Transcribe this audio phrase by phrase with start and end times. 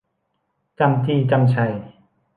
[0.79, 1.55] จ้ำจี้จ้ำไช